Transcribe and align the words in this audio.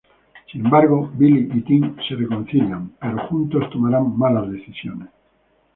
Sin 0.51 0.65
embargo, 0.65 1.11
Billy 1.13 1.47
y 1.53 1.61
Tim 1.61 1.95
se 2.09 2.15
reconcilian, 2.15 2.89
pero 2.99 3.27
juntos 3.27 3.69
tomarán 3.69 4.17
malas 4.17 4.49
decisiones. 4.49 5.09